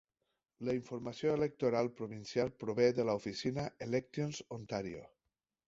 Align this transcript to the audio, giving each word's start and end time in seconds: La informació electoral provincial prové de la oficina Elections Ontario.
La 0.69 0.73
informació 0.77 1.33
electoral 1.39 1.91
provincial 1.99 2.51
prové 2.65 2.89
de 3.01 3.07
la 3.11 3.17
oficina 3.21 3.69
Elections 3.89 4.43
Ontario. 4.59 5.07